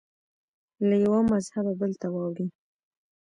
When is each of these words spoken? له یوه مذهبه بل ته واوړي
له 0.87 0.95
یوه 1.05 1.19
مذهبه 1.31 1.73
بل 1.81 1.91
ته 2.01 2.07
واوړي 2.13 2.47